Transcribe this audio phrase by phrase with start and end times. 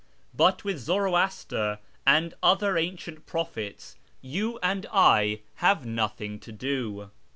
[0.33, 7.11] But with Zoroaster and other ancient prophets you and I have notliing to do.